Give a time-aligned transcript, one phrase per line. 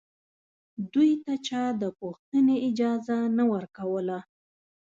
[0.93, 4.17] دوی ته چا د پوښتنې اجازه نه ورکوله